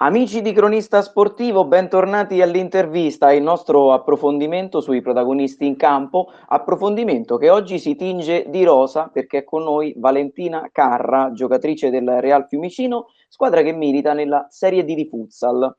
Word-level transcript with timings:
Amici 0.00 0.42
di 0.42 0.52
Cronista 0.52 1.02
Sportivo, 1.02 1.64
bentornati 1.64 2.40
all'intervista, 2.40 3.32
il 3.32 3.42
nostro 3.42 3.92
approfondimento 3.92 4.80
sui 4.80 5.00
protagonisti 5.00 5.66
in 5.66 5.74
campo, 5.74 6.30
approfondimento 6.46 7.36
che 7.36 7.50
oggi 7.50 7.80
si 7.80 7.96
tinge 7.96 8.44
di 8.48 8.62
rosa 8.62 9.10
perché 9.12 9.38
è 9.38 9.44
con 9.44 9.64
noi 9.64 9.92
Valentina 9.96 10.68
Carra, 10.70 11.32
giocatrice 11.32 11.90
del 11.90 12.20
Real 12.20 12.46
Fiumicino, 12.46 13.08
squadra 13.28 13.62
che 13.62 13.72
milita 13.72 14.12
nella 14.12 14.46
Serie 14.50 14.84
D 14.84 14.94
di 14.94 15.08
futsal. 15.08 15.76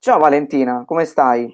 Ciao 0.00 0.18
Valentina, 0.18 0.82
come 0.84 1.04
stai? 1.04 1.48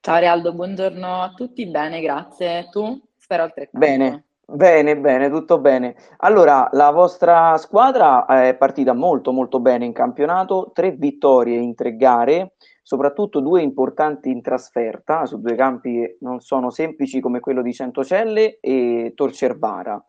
Ciao 0.00 0.18
Realdo, 0.18 0.52
buongiorno 0.52 1.22
a 1.22 1.32
tutti, 1.36 1.68
bene, 1.68 2.00
grazie. 2.00 2.68
Tu? 2.72 3.00
Spero 3.16 3.44
altrettanto. 3.44 3.86
Bene, 3.86 4.24
Bene, 4.54 4.98
bene, 4.98 5.30
tutto 5.30 5.58
bene. 5.60 5.96
Allora, 6.18 6.68
la 6.72 6.90
vostra 6.90 7.56
squadra 7.56 8.26
è 8.26 8.54
partita 8.54 8.92
molto, 8.92 9.32
molto 9.32 9.60
bene 9.60 9.86
in 9.86 9.94
campionato, 9.94 10.72
tre 10.74 10.90
vittorie 10.90 11.56
in 11.56 11.74
tre 11.74 11.96
gare, 11.96 12.52
soprattutto 12.82 13.40
due 13.40 13.62
importanti 13.62 14.28
in 14.28 14.42
trasferta, 14.42 15.24
su 15.24 15.40
due 15.40 15.54
campi 15.54 15.94
che 15.94 16.16
non 16.20 16.40
sono 16.40 16.68
semplici 16.68 17.20
come 17.20 17.40
quello 17.40 17.62
di 17.62 17.72
Centocelle 17.72 18.58
e 18.60 19.12
Torcervara. 19.14 20.04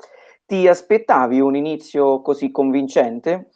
Ti 0.45 0.67
aspettavi 0.67 1.39
un 1.39 1.55
inizio 1.55 2.21
così 2.21 2.51
convincente? 2.51 3.51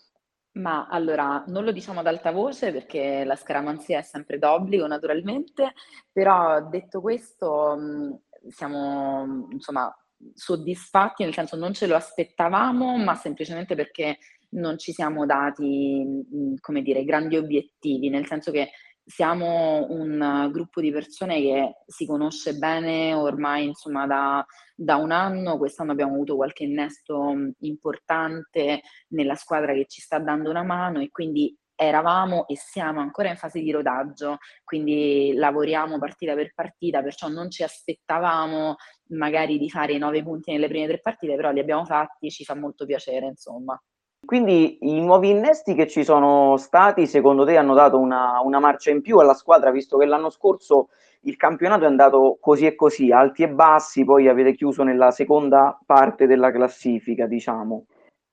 Ma 0.53 0.87
allora, 0.89 1.43
non 1.47 1.65
lo 1.65 1.73
diciamo 1.73 1.99
ad 1.99 2.07
alta 2.07 2.31
voce 2.31 2.71
perché 2.71 3.25
la 3.25 3.35
scaramanzia 3.35 3.99
è 3.99 4.03
sempre 4.03 4.39
d'obbligo, 4.39 4.87
naturalmente, 4.87 5.73
però 6.13 6.61
detto 6.61 7.01
questo, 7.01 7.75
mh, 7.75 8.19
siamo 8.47 9.47
insomma 9.51 9.93
soddisfatti, 10.33 11.23
nel 11.23 11.33
senso 11.33 11.55
non 11.55 11.73
ce 11.73 11.87
lo 11.87 11.95
aspettavamo, 11.95 12.97
ma 12.97 13.15
semplicemente 13.15 13.75
perché 13.75 14.17
non 14.49 14.77
ci 14.77 14.91
siamo 14.91 15.25
dati, 15.25 16.03
mhmm, 16.03 16.55
come 16.59 16.81
dire, 16.81 17.03
grandi 17.03 17.37
obiettivi, 17.37 18.09
nel 18.09 18.25
senso 18.25 18.51
che 18.51 18.69
siamo 19.09 19.87
un 19.89 20.49
gruppo 20.51 20.81
di 20.81 20.91
persone 20.91 21.39
che 21.39 21.75
si 21.85 22.05
conosce 22.05 22.55
bene 22.55 23.13
ormai 23.13 23.67
insomma 23.67 24.05
da, 24.05 24.45
da 24.75 24.97
un 24.97 25.11
anno, 25.11 25.57
quest'anno 25.57 25.93
abbiamo 25.93 26.15
avuto 26.15 26.35
qualche 26.35 26.65
innesto 26.65 27.33
importante 27.59 28.81
nella 29.09 29.35
squadra 29.35 29.73
che 29.73 29.85
ci 29.87 30.01
sta 30.01 30.19
dando 30.19 30.49
una 30.49 30.63
mano 30.63 30.99
e 30.99 31.09
quindi 31.09 31.55
eravamo 31.77 32.47
e 32.47 32.57
siamo 32.57 32.99
ancora 32.99 33.29
in 33.29 33.37
fase 33.37 33.61
di 33.61 33.71
rodaggio, 33.71 34.37
quindi 34.63 35.33
lavoriamo 35.35 35.99
partita 35.99 36.33
per 36.33 36.51
partita, 36.53 37.03
perciò 37.03 37.27
non 37.27 37.51
ci 37.51 37.63
aspettavamo 37.63 38.75
magari 39.09 39.59
di 39.59 39.69
fare 39.69 39.93
i 39.93 39.99
nove 39.99 40.23
punti 40.23 40.51
nelle 40.51 40.67
prime 40.67 40.87
tre 40.87 40.99
partite, 40.99 41.35
però 41.35 41.51
li 41.51 41.59
abbiamo 41.59 41.85
fatti, 41.85 42.31
ci 42.31 42.43
fa 42.43 42.55
molto 42.55 42.85
piacere, 42.85 43.27
insomma. 43.27 43.79
Quindi 44.25 44.79
i 44.81 44.99
nuovi 44.99 45.29
innesti 45.29 45.75
che 45.75 45.87
ci 45.87 46.03
sono 46.03 46.57
stati, 46.57 47.05
secondo 47.05 47.45
te, 47.45 47.55
hanno 47.55 47.75
dato 47.75 47.99
una, 47.99 48.41
una 48.41 48.59
marcia 48.59 48.89
in 48.89 49.01
più 49.01 49.19
alla 49.19 49.35
squadra, 49.35 49.69
visto 49.71 49.97
che 49.97 50.05
l'anno 50.05 50.31
scorso 50.31 50.89
il 51.21 51.35
campionato 51.37 51.83
è 51.83 51.87
andato 51.87 52.37
così 52.41 52.65
e 52.65 52.75
così, 52.75 53.11
alti 53.11 53.43
e 53.43 53.49
bassi, 53.49 54.03
poi 54.03 54.27
avete 54.27 54.53
chiuso 54.55 54.83
nella 54.83 55.11
seconda 55.11 55.79
parte 55.85 56.25
della 56.25 56.51
classifica, 56.51 57.27
diciamo. 57.27 57.85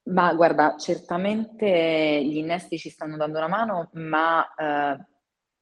Ma 0.06 0.34
guarda, 0.34 0.76
certamente 0.76 2.22
gli 2.24 2.36
innesti 2.36 2.76
ci 2.78 2.90
stanno 2.90 3.16
dando 3.16 3.38
una 3.38 3.48
mano, 3.48 3.88
ma 3.94 4.46
eh, 4.54 4.98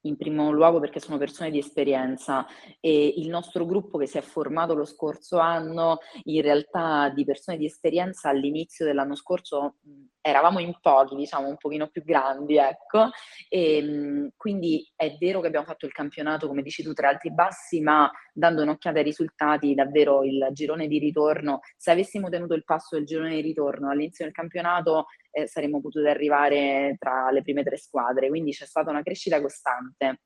in 0.01 0.17
primo 0.17 0.51
luogo 0.51 0.81
perché 0.81 0.99
sono 0.99 1.17
persone 1.17 1.51
di 1.51 1.59
esperienza 1.59 2.45
e 2.81 3.15
il 3.19 3.29
nostro 3.29 3.65
gruppo 3.67 3.99
che 3.99 4.07
si 4.09 4.19
è 4.19 4.21
formato 4.21 4.75
lo 4.75 4.85
scorso 4.85 5.39
anno, 5.39 5.99
in 6.25 6.43
realtà 6.43 7.09
di 7.11 7.25
persone 7.25 7.57
di 7.57 7.67
esperienza 7.67 8.31
all'inizio 8.31 8.85
dell'anno 8.85 9.15
scorso 9.15 9.77
eravamo 10.23 10.61
in 10.61 10.73
pochi, 10.81 11.17
diciamo 11.17 11.49
un 11.49 11.57
pochino 11.57 11.89
più 11.89 12.03
grandi, 12.05 12.57
ecco, 12.57 13.11
e 13.49 14.31
quindi 14.37 14.91
è 14.95 15.17
vero 15.19 15.41
che 15.41 15.49
abbiamo 15.49 15.67
fatto 15.67 15.85
il 15.85 15.93
campionato, 15.93 16.47
come 16.47 16.63
dici 16.63 16.83
tu, 16.83 16.93
tra 16.93 17.09
alti 17.09 17.29
e 17.29 17.33
bassi, 17.33 17.81
ma 17.81 18.11
dando 18.33 18.63
un'occhiata 18.63 18.99
ai 18.99 19.05
risultati, 19.05 19.75
davvero 19.75 20.23
il 20.23 20.49
girone 20.53 20.87
di 20.87 20.99
ritorno, 20.99 21.61
se 21.77 21.91
avessimo 21.91 22.29
tenuto 22.29 22.55
il 22.55 22.65
passo 22.65 22.97
del 22.97 23.05
girone 23.05 23.35
di 23.35 23.41
ritorno 23.43 23.91
all'inizio 23.91 24.25
del 24.25 24.33
campionato 24.33 25.07
eh, 25.31 25.47
saremmo 25.49 25.81
potuti 25.81 26.07
arrivare 26.07 26.97
tra 26.99 27.31
le 27.31 27.43
prime 27.43 27.65
tre 27.65 27.77
squadre, 27.77 28.29
quindi 28.29 28.53
c'è 28.53 28.67
stata 28.67 28.91
una 28.91 29.03
crescita 29.03 29.41
costante 29.41 30.21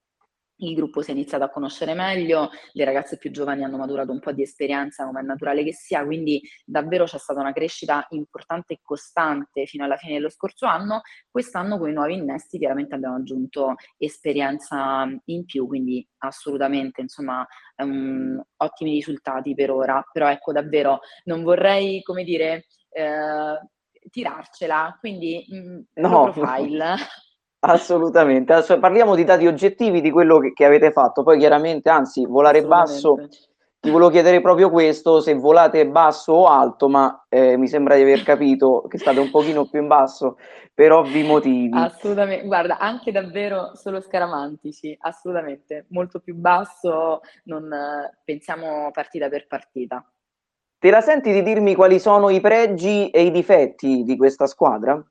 il 0.58 0.74
gruppo 0.74 1.02
si 1.02 1.10
è 1.10 1.12
iniziato 1.12 1.44
a 1.44 1.50
conoscere 1.50 1.94
meglio, 1.94 2.50
le 2.72 2.84
ragazze 2.84 3.18
più 3.18 3.30
giovani 3.30 3.64
hanno 3.64 3.76
maturato 3.76 4.12
un 4.12 4.20
po' 4.20 4.32
di 4.32 4.42
esperienza, 4.42 5.04
come 5.04 5.20
è 5.20 5.22
naturale 5.22 5.64
che 5.64 5.72
sia, 5.72 6.04
quindi 6.04 6.40
davvero 6.64 7.04
c'è 7.04 7.18
stata 7.18 7.40
una 7.40 7.52
crescita 7.52 8.06
importante 8.10 8.74
e 8.74 8.80
costante 8.82 9.66
fino 9.66 9.84
alla 9.84 9.96
fine 9.96 10.14
dello 10.14 10.30
scorso 10.30 10.66
anno. 10.66 11.02
Quest'anno 11.30 11.78
con 11.78 11.90
i 11.90 11.92
nuovi 11.92 12.14
innesti 12.14 12.58
chiaramente 12.58 12.94
abbiamo 12.94 13.16
aggiunto 13.16 13.74
esperienza 13.98 15.06
in 15.26 15.44
più, 15.44 15.66
quindi 15.66 16.06
assolutamente 16.18 17.00
insomma 17.00 17.46
um, 17.76 18.42
ottimi 18.56 18.92
risultati 18.92 19.54
per 19.54 19.70
ora, 19.70 20.02
però 20.10 20.28
ecco 20.30 20.52
davvero 20.52 21.00
non 21.24 21.42
vorrei, 21.42 22.02
come 22.02 22.24
dire, 22.24 22.66
eh, 22.90 23.60
tirarcela, 24.10 24.96
quindi 24.98 25.44
mh, 25.48 25.56
mm, 25.56 25.80
no. 25.94 26.30
profile. 26.30 26.94
Assolutamente, 27.72 28.52
adesso 28.52 28.78
parliamo 28.78 29.14
di 29.14 29.24
dati 29.24 29.46
oggettivi 29.46 30.00
di 30.00 30.10
quello 30.10 30.38
che, 30.38 30.52
che 30.52 30.64
avete 30.64 30.92
fatto, 30.92 31.22
poi 31.22 31.38
chiaramente, 31.38 31.90
anzi, 31.90 32.24
volare 32.24 32.64
basso, 32.64 33.28
ti 33.80 33.90
volevo 33.90 34.10
chiedere 34.10 34.40
proprio 34.40 34.70
questo, 34.70 35.20
se 35.20 35.34
volate 35.34 35.86
basso 35.86 36.32
o 36.32 36.46
alto, 36.46 36.88
ma 36.88 37.26
eh, 37.28 37.56
mi 37.56 37.68
sembra 37.68 37.96
di 37.96 38.02
aver 38.02 38.22
capito 38.22 38.84
che 38.88 38.98
state 38.98 39.20
un 39.20 39.30
pochino 39.30 39.66
più 39.66 39.80
in 39.80 39.86
basso 39.86 40.38
per 40.72 40.92
ovvi 40.92 41.22
motivi. 41.22 41.76
Assolutamente, 41.76 42.46
guarda, 42.46 42.78
anche 42.78 43.10
davvero 43.10 43.72
solo 43.74 44.00
scaramantici, 44.00 44.96
assolutamente, 45.00 45.86
molto 45.88 46.20
più 46.20 46.34
basso, 46.34 47.20
non 47.44 47.68
pensiamo 48.24 48.90
partita 48.92 49.28
per 49.28 49.46
partita. 49.46 50.04
Te 50.78 50.90
la 50.90 51.00
senti 51.00 51.32
di 51.32 51.42
dirmi 51.42 51.74
quali 51.74 51.98
sono 51.98 52.28
i 52.28 52.40
pregi 52.40 53.08
e 53.10 53.22
i 53.22 53.30
difetti 53.30 54.02
di 54.04 54.16
questa 54.16 54.46
squadra? 54.46 55.02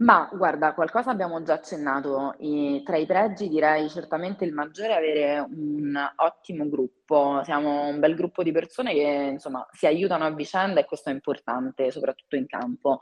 Ma 0.00 0.28
guarda, 0.32 0.74
qualcosa 0.74 1.10
abbiamo 1.10 1.42
già 1.42 1.54
accennato. 1.54 2.36
I, 2.38 2.82
tra 2.84 2.96
i 2.96 3.04
pregi 3.04 3.48
direi 3.48 3.88
certamente 3.88 4.44
il 4.44 4.52
maggiore 4.52 4.90
è 4.90 4.96
avere 4.96 5.40
un 5.40 5.92
ottimo 6.16 6.68
gruppo. 6.68 7.40
Siamo 7.42 7.88
un 7.88 7.98
bel 7.98 8.14
gruppo 8.14 8.44
di 8.44 8.52
persone 8.52 8.92
che 8.92 9.30
insomma 9.32 9.66
si 9.72 9.86
aiutano 9.86 10.24
a 10.24 10.30
vicenda 10.30 10.78
e 10.78 10.84
questo 10.84 11.10
è 11.10 11.12
importante, 11.12 11.90
soprattutto 11.90 12.36
in 12.36 12.46
campo. 12.46 13.00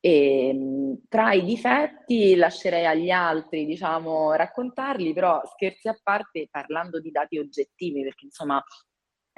E, 0.00 0.48
ehm, 0.48 1.00
tra 1.08 1.32
i 1.32 1.44
difetti 1.44 2.34
lascerei 2.34 2.86
agli 2.86 3.10
altri, 3.10 3.66
diciamo, 3.66 4.32
raccontarli, 4.32 5.12
però 5.12 5.42
scherzi 5.44 5.88
a 5.88 5.98
parte, 6.02 6.48
parlando 6.50 6.98
di 6.98 7.10
dati 7.10 7.36
oggettivi, 7.38 8.02
perché 8.02 8.24
insomma 8.24 8.62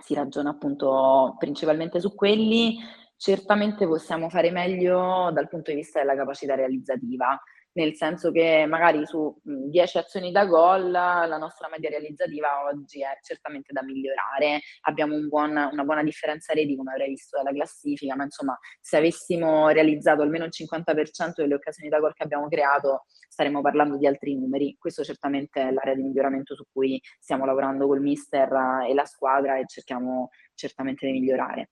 si 0.01 0.15
ragiona 0.15 0.51
appunto 0.51 1.35
principalmente 1.39 2.01
su 2.01 2.15
quelli, 2.15 2.79
certamente 3.21 3.87
possiamo 3.87 4.31
fare 4.31 4.51
meglio 4.51 5.31
dal 5.31 5.47
punto 5.47 5.71
di 5.71 5.77
vista 5.77 6.01
della 6.01 6.17
capacità 6.17 6.55
realizzativa, 6.55 7.39
nel 7.73 7.95
senso 7.95 8.33
che 8.33 8.65
magari 8.67 9.05
su 9.05 9.39
10 9.43 9.99
azioni 9.99 10.33
da 10.33 10.47
gol 10.47 10.91
la 10.91 11.37
nostra 11.37 11.69
media 11.69 11.91
realizzativa 11.91 12.65
oggi 12.65 13.03
è 13.03 13.19
certamente 13.21 13.75
da 13.75 13.83
migliorare, 13.83 14.61
abbiamo 14.87 15.15
un 15.17 15.29
buon, 15.29 15.51
una 15.51 15.85
buona 15.85 16.03
differenza 16.03 16.55
reti 16.55 16.75
come 16.75 16.93
avrei 16.93 17.11
visto 17.11 17.37
dalla 17.37 17.55
classifica, 17.55 18.17
ma 18.17 18.25
insomma 18.25 18.59
se 18.81 18.97
avessimo 18.97 19.69
realizzato 19.69 20.23
almeno 20.23 20.47
il 20.47 20.53
50% 20.55 21.33
delle 21.37 21.55
occasioni 21.55 21.91
da 21.91 21.99
gol 21.99 22.15
che 22.15 22.23
abbiamo 22.23 22.49
creato 22.49 23.05
staremmo 23.29 23.61
parlando 23.61 23.99
di 23.99 24.07
altri 24.07 24.35
numeri, 24.35 24.77
questo 24.79 25.05
certamente 25.05 25.61
è 25.61 25.71
l'area 25.71 25.95
di 25.95 26.03
miglioramento 26.03 26.55
su 26.55 26.65
cui 26.73 26.99
stiamo 27.19 27.45
lavorando 27.45 27.87
col 27.87 28.01
mister 28.01 28.51
e 28.89 28.95
la 28.95 29.05
squadra 29.05 29.59
e 29.59 29.65
cerchiamo 29.67 30.31
certamente 30.55 31.05
di 31.05 31.13
migliorare. 31.13 31.69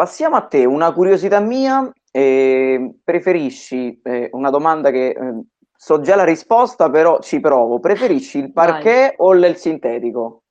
Passiamo 0.00 0.36
a 0.36 0.46
te, 0.46 0.64
una 0.64 0.94
curiosità 0.94 1.40
mia, 1.40 1.92
eh, 2.10 2.94
preferisci, 3.04 4.00
eh, 4.02 4.30
una 4.32 4.48
domanda 4.48 4.90
che 4.90 5.08
eh, 5.08 5.42
so 5.76 6.00
già 6.00 6.16
la 6.16 6.24
risposta, 6.24 6.88
però 6.88 7.20
ci 7.20 7.38
provo, 7.38 7.80
preferisci 7.80 8.38
il 8.38 8.50
parquet 8.50 9.08
Vai. 9.08 9.14
o 9.18 9.34
il 9.34 9.56
sintetico? 9.56 10.44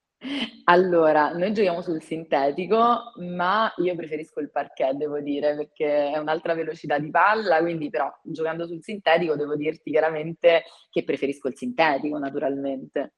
Allora, 0.66 1.32
noi 1.32 1.52
giochiamo 1.52 1.82
sul 1.82 2.00
sintetico, 2.00 3.14
ma 3.34 3.74
io 3.78 3.96
preferisco 3.96 4.40
il 4.40 4.52
parquet, 4.52 4.94
devo 4.94 5.20
dire, 5.20 5.56
perché 5.56 6.12
è 6.12 6.20
un'altra 6.20 6.54
velocità 6.54 7.00
di 7.00 7.10
palla, 7.10 7.60
quindi 7.60 7.90
però 7.90 8.08
giocando 8.22 8.68
sul 8.68 8.84
sintetico 8.84 9.36
devo 9.36 9.56
dirti 9.56 9.90
chiaramente 9.90 10.62
che 10.92 11.04
preferisco 11.04 11.48
il 11.48 11.56
sintetico, 11.56 12.20
naturalmente. 12.20 13.14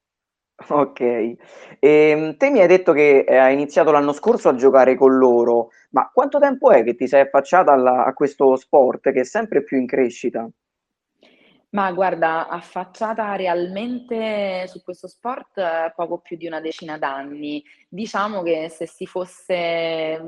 Ok, 0.69 1.00
ehm, 1.80 2.38
te 2.38 2.50
mi 2.50 2.60
hai 2.62 2.68
detto 2.68 2.94
che 2.94 3.19
eh, 3.28 3.36
hai 3.38 3.54
iniziato 3.54 3.92
l'anno 3.92 4.13
scorso 4.13 4.50
a 4.50 4.56
giocare 4.56 4.96
con 4.96 5.18
loro, 5.18 5.69
ma 5.92 6.10
quanto 6.13 6.40
tempo 6.40 6.72
è 6.72 6.84
che 6.84 6.96
ti 6.96 7.08
sei 7.08 7.22
affacciata 7.22 7.72
alla- 7.72 8.06
a 8.06 8.13
questo 8.13 8.56
sport 8.56 9.12
che 9.12 9.22
è 9.22 9.24
sempre 9.24 9.63
più 9.63 9.78
in 9.78 9.88
crescita? 9.88 10.48
Ma 11.69 11.92
guarda, 11.94 12.48
affacciata 12.50 13.34
realmente 13.36 14.68
su 14.68 14.81
questo 14.84 15.08
sport 15.08 15.58
eh, 15.58 15.94
poco 15.96 16.19
più 16.19 16.36
di 16.36 16.46
una 16.48 16.60
decina 16.60 16.98
d'anni. 16.98 17.64
Diciamo 17.88 18.42
che 18.44 18.68
se 18.69 18.86
si 18.88 19.06
fosse 19.06 20.19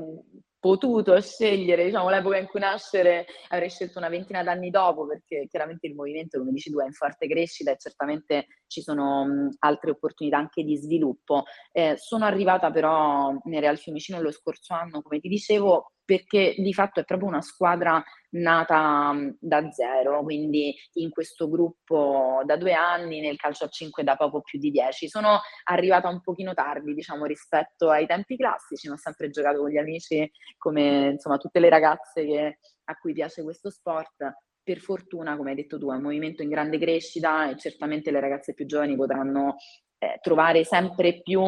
potuto 0.64 1.20
scegliere, 1.20 1.84
diciamo, 1.84 2.10
l'epoca 2.10 2.38
in 2.38 2.48
cui 2.48 2.62
nascere, 2.62 3.26
avrei 3.50 3.70
scelto 3.70 3.98
una 3.98 4.08
ventina 4.08 4.44
d'anni 4.44 4.70
dopo, 4.70 5.06
perché 5.06 5.46
chiaramente 5.50 5.88
il 5.88 5.94
movimento, 5.94 6.40
come 6.40 6.52
dici 6.52 6.72
tu, 6.72 6.80
è 6.80 6.86
in 6.86 6.94
forte 6.94 7.28
crescita 7.28 7.72
e 7.72 7.78
certamente 7.78 8.46
ci 8.68 8.82
sono 8.82 9.26
mh, 9.26 9.56
altre 9.60 9.92
opportunità 9.92 10.38
anche 10.38 10.64
di 10.64 10.78
sviluppo. 10.78 11.44
Eh, 11.70 11.96
sono 11.98 12.24
arrivata 12.24 12.72
però 12.72 13.38
nel 13.44 13.60
Real 13.60 13.78
Fiumicino 13.78 14.22
lo 14.22 14.32
scorso 14.32 14.74
anno, 14.74 15.02
come 15.02 15.20
ti 15.20 15.28
dicevo, 15.28 15.92
perché 16.06 16.56
di 16.58 16.74
fatto 16.74 17.02
è 17.02 17.04
proprio 17.04 17.28
una 17.28 17.42
squadra 17.42 18.02
nata 18.34 19.14
da 19.40 19.72
zero, 19.72 20.24
quindi 20.24 20.74
in 20.94 21.10
questo 21.10 21.50
gruppo 21.50 22.42
da 22.46 22.56
due 22.56 22.74
anni, 22.74 23.20
nel 23.20 23.38
calcio 23.38 23.66
a 23.66 23.68
5 23.68 24.04
da 24.04 24.16
poco 24.16 24.42
più 24.42 24.60
di 24.60 24.72
dieci. 24.72 25.08
Sono 25.08 25.42
arrivata 25.66 26.08
un 26.08 26.22
pochino 26.22 26.54
tardi, 26.54 26.94
diciamo, 26.94 27.26
rispetto 27.26 27.90
ai 27.90 28.06
tempi 28.06 28.38
classici, 28.38 28.88
ma 28.88 28.96
ho 28.96 28.98
sempre 28.98 29.30
giocato 29.30 29.60
con 29.60 29.70
gli 29.70 29.78
amici 29.78 30.30
come 30.58 31.10
insomma 31.12 31.38
tutte 31.38 31.60
le 31.60 31.70
ragazze 31.70 32.26
che, 32.26 32.60
a 32.86 32.96
cui 32.96 33.14
piace 33.14 33.44
questo 33.44 33.70
sport. 33.70 34.32
Per 34.64 34.80
fortuna, 34.80 35.36
come 35.36 35.50
hai 35.50 35.58
detto 35.58 35.78
tu, 35.78 35.92
è 35.92 35.96
un 35.96 36.02
movimento 36.02 36.42
in 36.42 36.50
grande 36.50 36.80
crescita 36.80 37.50
e 37.50 37.58
certamente 37.58 38.12
le 38.12 38.22
ragazze 38.22 38.54
più 38.54 38.66
giovani 38.66 38.96
potranno 38.96 39.58
eh, 39.98 40.20
trovare 40.22 40.64
sempre 40.64 41.22
più 41.22 41.44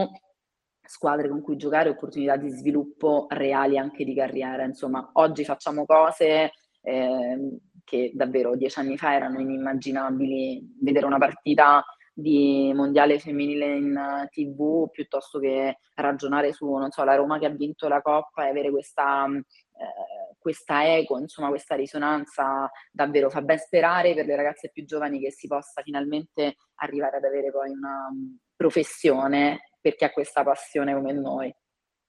squadre 0.88 1.30
con 1.30 1.42
cui 1.42 1.56
giocare, 1.56 1.90
opportunità 1.90 2.36
di 2.36 2.50
sviluppo 2.50 3.26
reali 3.30 3.78
anche 3.78 4.04
di 4.04 4.14
carriera. 4.14 4.64
Insomma, 4.64 5.10
oggi 5.14 5.46
facciamo 5.46 5.86
cose 5.86 6.52
eh, 6.86 7.60
che 7.84 8.12
davvero 8.14 8.56
dieci 8.56 8.80
anni 8.80 8.98
fa 8.98 9.14
erano 9.14 9.40
inimmaginabili. 9.40 10.78
Vedere 10.82 11.06
una 11.06 11.18
partita 11.18 11.84
di 12.18 12.72
mondiale 12.74 13.20
femminile 13.20 13.76
in 13.76 14.28
tv 14.32 14.90
piuttosto 14.90 15.38
che 15.38 15.80
ragionare 15.96 16.54
su, 16.54 16.72
non 16.72 16.90
so, 16.90 17.04
la 17.04 17.16
Roma 17.16 17.38
che 17.40 17.46
ha 17.46 17.50
vinto 17.50 17.90
la 17.90 18.02
Coppa 18.02 18.46
e 18.46 18.50
avere 18.50 18.72
questa, 18.72 19.26
eh, 19.28 20.36
questa 20.40 20.96
eco, 20.96 21.20
insomma, 21.20 21.50
questa 21.50 21.76
risonanza 21.76 22.70
davvero 22.90 23.30
fa 23.30 23.42
ben 23.42 23.58
sperare 23.58 24.14
per 24.14 24.26
le 24.26 24.36
ragazze 24.36 24.70
più 24.72 24.86
giovani 24.86 25.20
che 25.20 25.32
si 25.32 25.48
possa 25.48 25.82
finalmente 25.82 26.56
arrivare 26.76 27.18
ad 27.18 27.26
avere 27.26 27.52
poi 27.52 27.72
una 27.72 28.10
professione 28.56 29.72
per 29.82 29.96
chi 29.96 30.06
ha 30.06 30.12
questa 30.12 30.44
passione 30.44 30.94
come 30.94 31.12
noi. 31.12 31.54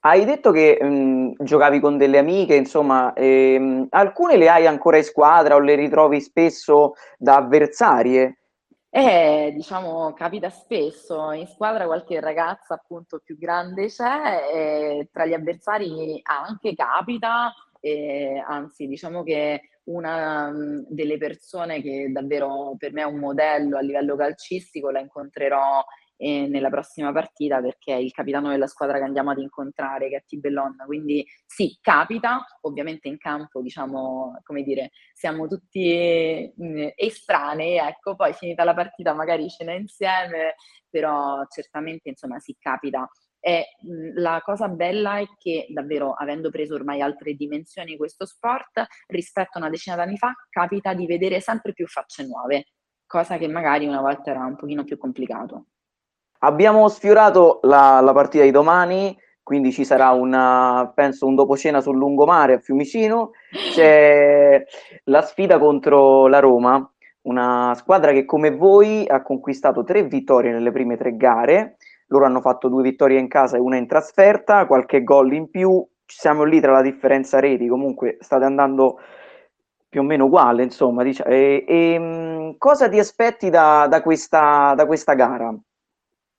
Hai 0.09 0.25
detto 0.25 0.53
che 0.53 0.79
mh, 0.81 1.43
giocavi 1.43 1.81
con 1.81 1.99
delle 1.99 2.19
amiche, 2.19 2.55
insomma, 2.55 3.13
ehm, 3.13 3.89
alcune 3.91 4.37
le 4.37 4.49
hai 4.49 4.65
ancora 4.65 4.99
in 4.99 5.03
squadra 5.03 5.57
o 5.57 5.59
le 5.59 5.75
ritrovi 5.75 6.21
spesso 6.21 6.93
da 7.19 7.39
avversarie? 7.39 8.39
Eh, 8.89 9.51
diciamo, 9.53 10.13
capita 10.13 10.49
spesso, 10.49 11.33
in 11.33 11.49
squadra 11.49 11.87
qualche 11.87 12.21
ragazza 12.21 12.75
appunto 12.75 13.21
più 13.23 13.37
grande 13.37 13.89
c'è, 13.89 14.45
e 14.55 15.09
tra 15.11 15.27
gli 15.27 15.35
avversari 15.35 16.21
anche 16.23 16.77
capita, 16.77 17.53
e, 17.81 18.41
anzi 18.47 18.87
diciamo 18.87 19.25
che 19.25 19.61
una 19.87 20.53
delle 20.89 21.19
persone 21.19 21.83
che 21.83 22.11
davvero 22.13 22.77
per 22.79 22.93
me 22.93 23.03
è 23.03 23.07
un 23.07 23.19
modello 23.19 23.77
a 23.77 23.81
livello 23.81 24.15
calcistico 24.15 24.91
la 24.91 25.01
incontrerò 25.01 25.85
eh, 26.17 26.47
nella 26.47 26.71
prossima 26.71 27.13
partita 27.13 27.61
perché 27.61 27.95
è 27.95 27.99
il 27.99 28.13
capitano 28.13 28.49
della 28.49 28.67
squadra 28.67 28.99
che 28.99 29.05
andiamo 29.05 29.31
ad 29.31 29.39
incontrare, 29.39 30.09
che 30.09 30.17
è 30.17 30.25
Tibellon. 30.27 30.77
Quindi 30.87 31.27
sì, 31.47 31.79
capita, 31.81 32.45
ovviamente 32.63 33.09
in 33.09 33.19
campo, 33.19 33.61
diciamo, 33.61 34.39
come 34.43 34.63
dire, 34.63 34.91
siamo 35.13 35.47
tutti 35.47 36.53
mh, 36.55 36.67
mm, 36.67 36.89
estranei, 36.97 37.77
ecco, 37.79 38.17
poi 38.17 38.33
finita 38.33 38.65
la 38.65 38.75
partita 38.75 39.15
magari 39.15 39.49
cena 39.49 39.73
insieme, 39.73 40.55
però 40.89 41.45
certamente, 41.49 42.09
insomma, 42.09 42.39
sì, 42.39 42.57
capita. 42.59 43.09
E 43.41 43.77
mh, 43.83 44.21
la 44.21 44.41
cosa 44.43 44.69
bella 44.69 45.19
è 45.19 45.27
che 45.39 45.67
davvero, 45.69 46.15
avendo 46.15 46.51
preso 46.51 46.75
ormai 46.75 47.01
altre 47.01 47.35
dimensioni 47.35 47.97
questo 47.97 48.27
sport, 48.27 48.85
rispetto 49.07 49.59
a 49.59 49.61
una 49.61 49.71
decina 49.71 49.97
d'anni 49.97 50.17
fa, 50.17 50.33
capita 50.49 50.95
di 50.95 51.07
vedere 51.07 51.41
sempre 51.41 51.73
più 51.73 51.87
facce 51.87 52.25
nuove, 52.27 52.67
cosa 53.07 53.39
che 53.39 53.47
magari 53.49 53.87
una 53.87 54.01
volta 54.01 54.31
era 54.31 54.45
un 54.45 54.57
pochino 54.57 54.85
più 54.85 54.99
complicato. 54.99 55.67
Abbiamo 56.41 56.89
sfiorato 56.89 57.61
la, 57.63 58.01
la, 58.01 58.13
partita 58.13 58.45
di 58.45 58.51
domani, 58.51 59.17
quindi 59.43 59.73
ci 59.73 59.85
sarà 59.85 60.11
una, 60.11 60.91
penso 60.95 61.27
un 61.27 61.35
dopo 61.35 61.57
cena 61.57 61.81
sul 61.81 61.97
lungomare 61.97 62.55
a 62.55 62.59
Fiumicino. 62.59 63.31
C'è 63.73 64.65
la 65.05 65.23
sfida 65.23 65.59
contro 65.59 66.27
la 66.27 66.39
Roma, 66.41 66.91
una 67.23 67.75
squadra 67.77 68.13
che 68.13 68.25
come 68.25 68.51
voi 68.51 69.05
ha 69.07 69.23
conquistato 69.23 69.85
tre 69.85 70.05
vittorie 70.05 70.53
nelle 70.53 70.73
prime 70.73 70.97
tre 70.97 71.17
gare. 71.17 71.77
Loro 72.09 72.25
hanno 72.27 72.41
fatto 72.41 72.69
due 72.69 72.83
vittorie 72.83 73.19
in 73.19 73.29
casa 73.29 73.57
e 73.57 73.61
una 73.61 73.77
in 73.77 73.87
trasferta, 73.87 74.67
qualche 74.67 75.03
gol 75.03 75.33
in 75.33 75.51
più. 75.51 75.85
Siamo 76.05 76.45
lì 76.45 76.61
tra 76.61 76.73
la 76.73 76.83
differenza 76.83 77.41
reti, 77.41 77.67
comunque 77.67 78.19
state 78.21 78.45
andando 78.45 78.99
più 79.89 80.01
o 80.01 80.05
meno 80.05 80.27
uguale, 80.27 80.63
insomma. 80.63 81.03
Diciamo. 81.03 81.31
E, 81.31 81.65
e, 81.67 82.55
cosa 82.59 82.89
ti 82.89 82.99
aspetti 82.99 83.49
da, 83.51 83.87
da, 83.89 84.03
questa, 84.03 84.75
da 84.77 84.87
questa 84.87 85.15
gara? 85.15 85.53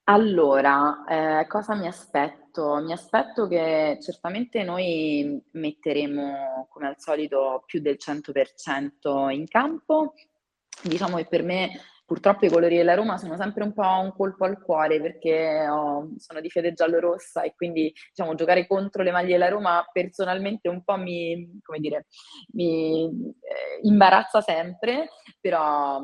Allora, 0.09 1.03
eh, 1.41 1.47
cosa 1.47 1.75
mi 1.75 1.85
aspetto? 1.85 2.75
Mi 2.77 2.93
aspetto 2.93 3.45
che 3.45 3.97
certamente 4.01 4.63
noi 4.63 5.43
metteremo, 5.51 6.67
come 6.69 6.87
al 6.87 6.95
solito, 6.97 7.63
più 7.65 7.81
del 7.81 7.97
100% 7.97 9.29
in 9.31 9.45
campo. 9.47 10.13
Diciamo 10.81 11.17
che 11.17 11.25
per 11.25 11.43
me 11.43 11.71
purtroppo 12.05 12.45
i 12.45 12.49
colori 12.49 12.77
della 12.77 12.93
Roma 12.93 13.17
sono 13.17 13.35
sempre 13.35 13.63
un 13.65 13.73
po' 13.73 13.81
un 13.81 14.13
colpo 14.15 14.45
al 14.45 14.61
cuore 14.61 15.01
perché 15.01 15.67
oh, 15.67 16.11
sono 16.17 16.39
di 16.39 16.49
fede 16.49 16.71
giallorossa 16.71 17.41
e 17.41 17.53
quindi 17.53 17.93
diciamo, 18.15 18.33
giocare 18.35 18.65
contro 18.65 19.03
le 19.03 19.11
maglie 19.11 19.33
della 19.33 19.49
Roma 19.49 19.85
personalmente 19.91 20.69
un 20.69 20.85
po' 20.85 20.95
mi, 20.95 21.59
come 21.61 21.79
dire, 21.79 22.05
mi 22.53 23.03
eh, 23.41 23.79
imbarazza 23.81 24.39
sempre, 24.39 25.09
però 25.41 26.01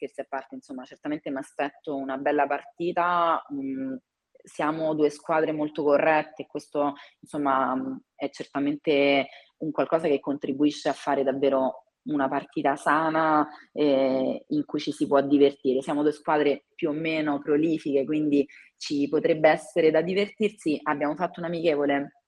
scherzi 0.00 0.22
a 0.22 0.26
parte, 0.28 0.54
insomma, 0.54 0.84
certamente 0.84 1.30
mi 1.30 1.38
aspetto 1.38 1.94
una 1.94 2.16
bella 2.16 2.46
partita. 2.46 3.44
Mh, 3.48 3.96
siamo 4.42 4.94
due 4.94 5.10
squadre 5.10 5.52
molto 5.52 5.82
corrette 5.82 6.46
questo, 6.46 6.94
insomma, 7.20 7.76
è 8.14 8.30
certamente 8.30 9.28
un 9.58 9.70
qualcosa 9.70 10.08
che 10.08 10.18
contribuisce 10.18 10.88
a 10.88 10.94
fare 10.94 11.22
davvero 11.22 11.84
una 12.04 12.28
partita 12.28 12.76
sana 12.76 13.46
eh, 13.72 14.44
in 14.48 14.64
cui 14.64 14.80
ci 14.80 14.90
si 14.90 15.06
può 15.06 15.20
divertire. 15.20 15.82
Siamo 15.82 16.00
due 16.02 16.12
squadre 16.12 16.64
più 16.74 16.88
o 16.88 16.92
meno 16.92 17.38
prolifiche, 17.40 18.06
quindi 18.06 18.46
ci 18.78 19.06
potrebbe 19.10 19.50
essere 19.50 19.90
da 19.90 20.00
divertirsi. 20.00 20.80
Abbiamo 20.82 21.14
fatto 21.14 21.40
un 21.40 21.46
amichevole 21.46 22.19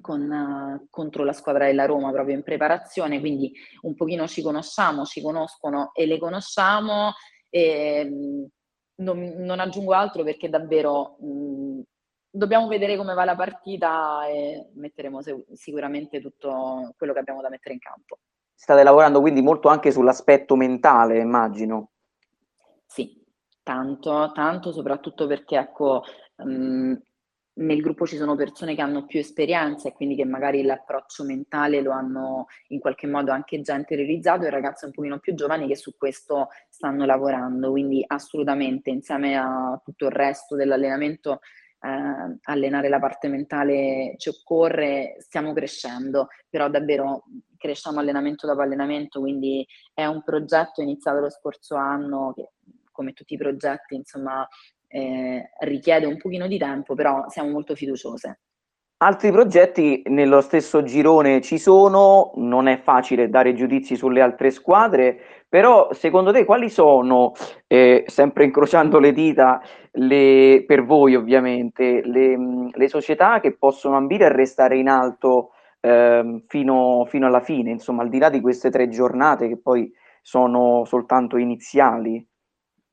con, 0.00 0.22
uh, 0.30 0.86
contro 0.90 1.24
la 1.24 1.32
squadra 1.32 1.66
della 1.66 1.86
Roma 1.86 2.10
proprio 2.12 2.34
in 2.34 2.42
preparazione, 2.42 3.20
quindi 3.20 3.52
un 3.82 3.94
pochino 3.94 4.26
ci 4.26 4.42
conosciamo, 4.42 5.04
ci 5.04 5.20
conoscono 5.20 5.90
e 5.94 6.06
le 6.06 6.18
conosciamo. 6.18 7.12
E, 7.48 8.04
mh, 8.04 8.46
non, 8.96 9.18
non, 9.38 9.60
aggiungo 9.60 9.92
altro 9.92 10.22
perché 10.22 10.48
davvero 10.48 11.16
mh, 11.20 11.80
dobbiamo 12.30 12.66
vedere 12.66 12.96
come 12.96 13.14
va 13.14 13.24
la 13.24 13.36
partita 13.36 14.26
e 14.26 14.70
metteremo 14.74 15.22
se- 15.22 15.44
sicuramente 15.52 16.20
tutto 16.20 16.94
quello 16.96 17.12
che 17.12 17.18
abbiamo 17.18 17.42
da 17.42 17.48
mettere 17.48 17.74
in 17.74 17.80
campo. 17.80 18.18
State 18.54 18.82
lavorando 18.82 19.20
quindi 19.20 19.42
molto 19.42 19.68
anche 19.68 19.90
sull'aspetto 19.90 20.56
mentale, 20.56 21.18
immagino. 21.18 21.90
Sì, 22.86 23.22
tanto, 23.62 24.32
tanto 24.32 24.72
soprattutto 24.72 25.26
perché 25.26 25.58
ecco, 25.58 26.04
mh, 26.36 26.94
nel 27.56 27.80
gruppo 27.80 28.06
ci 28.06 28.16
sono 28.16 28.34
persone 28.34 28.74
che 28.74 28.82
hanno 28.82 29.06
più 29.06 29.18
esperienza 29.18 29.88
e 29.88 29.92
quindi 29.92 30.14
che 30.14 30.24
magari 30.24 30.62
l'approccio 30.62 31.24
mentale 31.24 31.80
lo 31.80 31.90
hanno 31.90 32.46
in 32.68 32.80
qualche 32.80 33.06
modo 33.06 33.32
anche 33.32 33.60
già 33.60 33.74
interiorizzato 33.74 34.44
e 34.44 34.50
ragazzi 34.50 34.84
un 34.84 34.90
pochino 34.90 35.18
più 35.18 35.34
giovani 35.34 35.66
che 35.66 35.76
su 35.76 35.96
questo 35.96 36.48
stanno 36.68 37.06
lavorando, 37.06 37.70
quindi 37.70 38.04
assolutamente 38.06 38.90
insieme 38.90 39.36
a 39.36 39.80
tutto 39.82 40.06
il 40.06 40.12
resto 40.12 40.54
dell'allenamento 40.54 41.40
eh, 41.80 42.38
allenare 42.42 42.88
la 42.88 42.98
parte 42.98 43.28
mentale 43.28 44.14
ci 44.18 44.28
occorre, 44.28 45.16
stiamo 45.18 45.52
crescendo, 45.52 46.28
però 46.48 46.68
davvero 46.68 47.24
cresciamo 47.56 48.00
allenamento 48.00 48.46
dopo 48.46 48.60
allenamento, 48.60 49.20
quindi 49.20 49.66
è 49.94 50.04
un 50.04 50.22
progetto 50.22 50.82
iniziato 50.82 51.20
lo 51.20 51.30
scorso 51.30 51.76
anno 51.76 52.32
che 52.34 52.50
come 52.96 53.12
tutti 53.12 53.34
i 53.34 53.38
progetti, 53.38 53.94
insomma, 53.94 54.46
eh, 54.88 55.50
richiede 55.60 56.06
un 56.06 56.16
pochino 56.16 56.46
di 56.46 56.58
tempo, 56.58 56.94
però 56.94 57.24
siamo 57.28 57.50
molto 57.50 57.74
fiduciose. 57.74 58.40
Altri 58.98 59.30
progetti 59.30 60.02
nello 60.06 60.40
stesso 60.40 60.82
girone 60.82 61.42
ci 61.42 61.58
sono, 61.58 62.32
non 62.36 62.66
è 62.66 62.78
facile 62.78 63.28
dare 63.28 63.52
giudizi 63.52 63.94
sulle 63.94 64.22
altre 64.22 64.50
squadre, 64.50 65.18
però 65.46 65.92
secondo 65.92 66.32
te 66.32 66.46
quali 66.46 66.70
sono, 66.70 67.32
eh, 67.66 68.04
sempre 68.06 68.44
incrociando 68.44 68.98
le 68.98 69.12
dita, 69.12 69.60
le, 69.92 70.64
per 70.66 70.86
voi 70.86 71.14
ovviamente, 71.14 72.00
le, 72.06 72.70
le, 72.72 72.88
società 72.88 73.38
che 73.40 73.54
possono 73.54 73.96
ambire 73.96 74.24
a 74.24 74.32
restare 74.32 74.78
in 74.78 74.88
alto 74.88 75.50
eh, 75.80 76.44
fino, 76.46 77.04
fino 77.06 77.26
alla 77.26 77.42
fine, 77.42 77.70
insomma 77.70 78.02
al 78.02 78.08
di 78.08 78.18
là 78.18 78.30
di 78.30 78.40
queste 78.40 78.70
tre 78.70 78.88
giornate 78.88 79.46
che 79.48 79.58
poi 79.58 79.92
sono 80.22 80.86
soltanto 80.86 81.36
iniziali? 81.36 82.26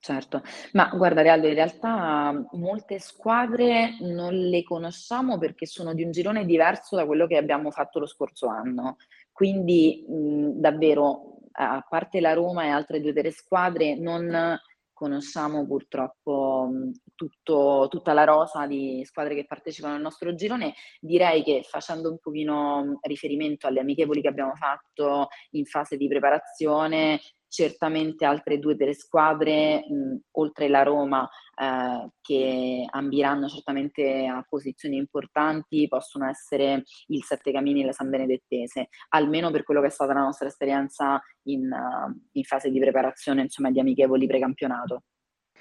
Certo, 0.05 0.41
ma 0.73 0.89
guarda 0.93 1.21
Real, 1.21 1.41
in 1.45 1.53
realtà 1.53 2.33
molte 2.57 2.99
squadre 2.99 3.95
non 4.01 4.33
le 4.33 4.61
conosciamo 4.61 5.37
perché 5.37 5.65
sono 5.65 5.93
di 5.93 6.03
un 6.03 6.11
girone 6.11 6.43
diverso 6.43 6.97
da 6.97 7.05
quello 7.05 7.25
che 7.25 7.37
abbiamo 7.37 7.71
fatto 7.71 7.99
lo 7.99 8.05
scorso 8.05 8.47
anno. 8.47 8.97
Quindi 9.31 10.03
mh, 10.05 10.59
davvero, 10.59 11.37
a 11.53 11.85
parte 11.87 12.19
la 12.19 12.33
Roma 12.33 12.65
e 12.65 12.67
altre 12.67 12.99
due 12.99 13.13
tre 13.13 13.31
squadre, 13.31 13.95
non 13.95 14.59
conosciamo 14.91 15.65
purtroppo 15.65 16.69
tutto, 17.15 17.87
tutta 17.89 18.11
la 18.11 18.25
rosa 18.25 18.67
di 18.67 19.03
squadre 19.05 19.35
che 19.35 19.45
partecipano 19.45 19.95
al 19.95 20.01
nostro 20.01 20.35
girone. 20.35 20.73
Direi 20.99 21.43
che 21.43 21.63
facendo 21.65 22.09
un 22.11 22.19
pochino 22.19 22.99
riferimento 23.03 23.67
alle 23.67 23.79
amichevoli 23.79 24.21
che 24.21 24.27
abbiamo 24.27 24.55
fatto 24.55 25.29
in 25.51 25.63
fase 25.63 25.95
di 25.95 26.09
preparazione, 26.09 27.21
certamente 27.53 28.25
altre 28.25 28.57
due 28.57 28.75
delle 28.75 28.95
squadre, 28.95 29.85
mh, 29.87 30.15
oltre 30.31 30.67
la 30.67 30.81
Roma, 30.81 31.29
eh, 31.55 32.09
che 32.19 32.83
ambiranno 32.89 33.47
certamente 33.47 34.25
a 34.25 34.43
posizioni 34.49 34.97
importanti, 34.97 35.87
possono 35.87 36.27
essere 36.27 36.83
il 37.07 37.23
Sette 37.23 37.51
Camini 37.51 37.83
e 37.83 37.85
la 37.85 37.91
San 37.91 38.09
Benedettese, 38.09 38.87
almeno 39.09 39.51
per 39.51 39.63
quello 39.63 39.81
che 39.81 39.87
è 39.87 39.91
stata 39.91 40.13
la 40.13 40.21
nostra 40.21 40.47
esperienza 40.47 41.21
in, 41.43 41.69
uh, 41.71 42.19
in 42.31 42.43
fase 42.43 42.71
di 42.71 42.79
preparazione, 42.79 43.41
insomma, 43.41 43.69
di 43.69 43.79
amichevoli 43.79 44.25
precampionato. 44.25 45.03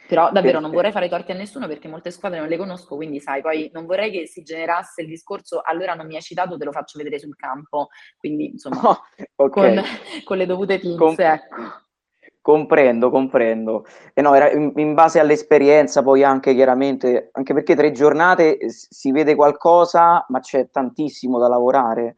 Però 0.08 0.30
davvero 0.32 0.60
non 0.60 0.70
vorrei 0.70 0.92
fare 0.92 1.08
torti 1.08 1.32
a 1.32 1.34
nessuno 1.34 1.66
perché 1.66 1.88
molte 1.88 2.10
squadre 2.10 2.38
non 2.38 2.48
le 2.48 2.56
conosco, 2.56 2.96
quindi 2.96 3.20
sai, 3.20 3.40
poi 3.40 3.70
non 3.72 3.86
vorrei 3.86 4.10
che 4.10 4.26
si 4.26 4.42
generasse 4.42 5.02
il 5.02 5.08
discorso 5.08 5.60
allora 5.62 5.94
non 5.94 6.06
mi 6.06 6.16
hai 6.16 6.22
citato, 6.22 6.58
te 6.58 6.64
lo 6.64 6.72
faccio 6.72 6.98
vedere 6.98 7.18
sul 7.18 7.36
campo. 7.36 7.88
Quindi, 8.18 8.50
insomma, 8.50 8.80
oh, 8.82 9.02
okay. 9.36 9.74
con, 9.74 9.84
con, 10.24 10.36
le 10.36 10.46
dovute 10.46 10.78
pinze, 10.78 10.96
Com- 10.96 11.16
ecco. 11.18 11.81
Comprendo, 12.42 13.08
comprendo. 13.08 13.86
E 14.12 14.20
no, 14.20 14.34
era 14.34 14.50
in, 14.50 14.72
in, 14.74 14.94
base 14.94 15.20
all'esperienza, 15.20 16.02
poi 16.02 16.24
anche 16.24 16.54
chiaramente, 16.54 17.30
anche 17.32 17.54
perché 17.54 17.76
tre 17.76 17.92
giornate 17.92 18.58
si 18.68 19.12
vede 19.12 19.36
qualcosa, 19.36 20.26
ma 20.28 20.40
c'è 20.40 20.68
tantissimo 20.68 21.38
da 21.38 21.46
lavorare. 21.46 22.16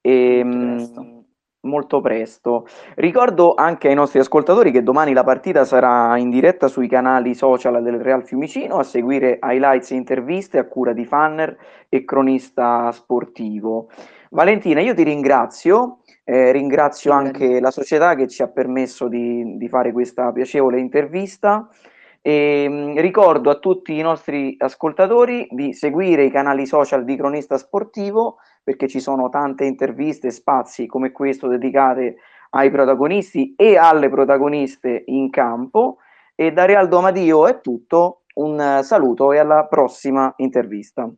E, 0.00 0.38
ehm, 0.38 1.24
molto 1.66 2.00
presto. 2.00 2.66
Ricordo 2.94 3.54
anche 3.54 3.88
ai 3.88 3.94
nostri 3.94 4.18
ascoltatori 4.18 4.70
che 4.70 4.82
domani 4.82 5.12
la 5.12 5.24
partita 5.24 5.66
sarà 5.66 6.16
in 6.16 6.30
diretta 6.30 6.68
sui 6.68 6.88
canali 6.88 7.34
social 7.34 7.82
del 7.82 8.00
Real 8.00 8.24
Fiumicino 8.24 8.78
a 8.78 8.82
seguire 8.82 9.38
highlights 9.42 9.90
e 9.90 9.96
interviste 9.96 10.58
a 10.58 10.64
cura 10.64 10.92
di 10.94 11.04
Fanner 11.04 11.54
e 11.90 12.04
cronista 12.04 12.90
sportivo. 12.92 13.88
Valentina, 14.30 14.80
io 14.80 14.94
ti 14.94 15.02
ringrazio, 15.02 15.98
eh, 16.28 16.50
ringrazio 16.50 17.12
sì, 17.12 17.16
anche 17.16 17.46
bene. 17.46 17.60
la 17.60 17.70
società 17.70 18.16
che 18.16 18.26
ci 18.26 18.42
ha 18.42 18.48
permesso 18.48 19.06
di, 19.06 19.56
di 19.56 19.68
fare 19.68 19.92
questa 19.92 20.32
piacevole 20.32 20.80
intervista. 20.80 21.68
E, 22.20 22.68
mh, 22.68 23.00
ricordo 23.00 23.48
a 23.48 23.60
tutti 23.60 23.96
i 23.96 24.02
nostri 24.02 24.56
ascoltatori 24.58 25.46
di 25.52 25.72
seguire 25.72 26.24
i 26.24 26.30
canali 26.32 26.66
social 26.66 27.04
di 27.04 27.16
Cronista 27.16 27.56
Sportivo 27.56 28.38
perché 28.64 28.88
ci 28.88 28.98
sono 28.98 29.28
tante 29.28 29.64
interviste, 29.64 30.32
spazi 30.32 30.86
come 30.86 31.12
questo 31.12 31.46
dedicate 31.46 32.16
ai 32.50 32.70
protagonisti 32.72 33.54
e 33.56 33.76
alle 33.76 34.08
protagoniste 34.08 35.04
in 35.06 35.30
campo. 35.30 35.98
E 36.34 36.52
da 36.52 36.64
Realdo 36.64 36.98
Amadio 36.98 37.46
è 37.46 37.60
tutto, 37.60 38.22
un 38.34 38.80
saluto 38.82 39.30
e 39.32 39.38
alla 39.38 39.66
prossima 39.66 40.34
intervista. 40.38 41.08